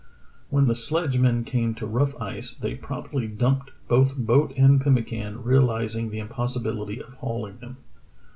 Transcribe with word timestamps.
When 0.49 0.65
the 0.65 0.73
sledgemen 0.73 1.43
came 1.43 1.75
to 1.75 1.85
rough 1.85 2.19
ice 2.19 2.55
they 2.55 2.73
promptly 2.73 3.27
dumped 3.27 3.69
both 3.87 4.17
boat 4.17 4.51
and 4.57 4.81
pemmican, 4.81 5.43
realizing 5.43 6.09
the 6.09 6.17
impos 6.19 6.57
sibility 6.57 6.99
of 6.99 7.19
hauHng 7.19 7.59
them. 7.59 7.77